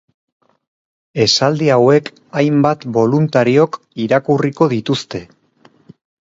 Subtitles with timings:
[1.25, 2.09] Esaldi hauek
[2.41, 5.23] hainbat boluntariok irakurriko dituzte.